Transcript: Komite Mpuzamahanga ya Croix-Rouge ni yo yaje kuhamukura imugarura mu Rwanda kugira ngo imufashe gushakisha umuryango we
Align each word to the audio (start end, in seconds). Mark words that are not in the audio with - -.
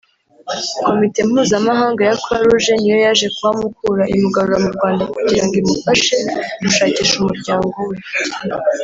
Komite 0.85 1.19
Mpuzamahanga 1.29 2.01
ya 2.05 2.17
Croix-Rouge 2.21 2.71
ni 2.77 2.87
yo 2.91 2.97
yaje 3.05 3.27
kuhamukura 3.35 4.03
imugarura 4.15 4.57
mu 4.63 4.69
Rwanda 4.75 5.03
kugira 5.13 5.43
ngo 5.45 5.53
imufashe 5.61 6.15
gushakisha 6.61 7.13
umuryango 7.17 7.77
we 7.87 7.95